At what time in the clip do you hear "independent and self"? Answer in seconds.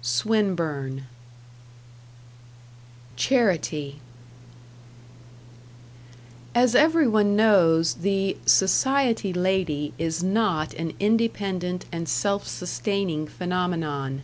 11.00-12.46